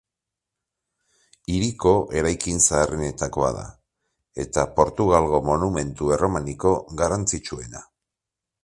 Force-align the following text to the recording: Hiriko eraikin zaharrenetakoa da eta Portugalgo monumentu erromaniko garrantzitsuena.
Hiriko 1.55 1.91
eraikin 2.21 2.63
zaharrenetakoa 2.69 3.51
da 3.59 3.63
eta 4.45 4.65
Portugalgo 4.81 5.45
monumentu 5.53 6.13
erromaniko 6.19 6.75
garrantzitsuena. 7.05 7.89